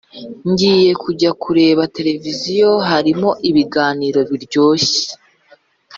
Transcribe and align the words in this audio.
ngiye 0.49 0.91
kujya 1.03 1.31
kureba 1.43 1.83
televiziyo 1.97 2.69
harimo 2.89 3.29
ibiganiro 3.49 4.19
biryoshye 4.29 5.05